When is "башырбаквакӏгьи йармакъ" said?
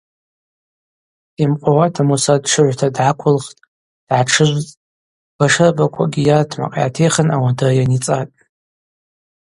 5.37-6.75